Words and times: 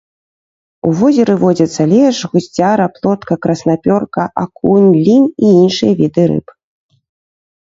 У 0.87 0.93
возеры 1.01 1.33
водзяцца 1.43 1.85
лешч, 1.91 2.19
гусцяра, 2.31 2.87
плотка, 2.95 3.33
краснапёрка, 3.43 4.23
акунь, 4.45 4.89
лінь 5.09 5.29
і 5.29 5.45
іншыя 5.61 5.91
віды 6.03 6.23
рыб. 6.35 6.47